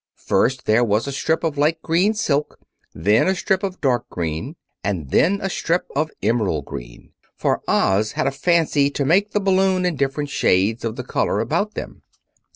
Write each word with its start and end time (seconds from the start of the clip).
First 0.25 0.65
there 0.65 0.83
was 0.83 1.05
a 1.05 1.11
strip 1.11 1.43
of 1.43 1.59
light 1.59 1.79
green 1.83 2.15
silk, 2.15 2.59
then 2.91 3.27
a 3.27 3.35
strip 3.35 3.61
of 3.61 3.79
dark 3.81 4.09
green 4.09 4.55
and 4.83 5.11
then 5.11 5.37
a 5.39 5.47
strip 5.47 5.85
of 5.95 6.09
emerald 6.23 6.65
green; 6.65 7.11
for 7.35 7.61
Oz 7.67 8.13
had 8.13 8.25
a 8.25 8.31
fancy 8.31 8.89
to 8.89 9.05
make 9.05 9.29
the 9.29 9.39
balloon 9.39 9.85
in 9.85 9.95
different 9.97 10.31
shades 10.31 10.83
of 10.83 10.95
the 10.95 11.03
color 11.03 11.39
about 11.39 11.75
them. 11.75 12.01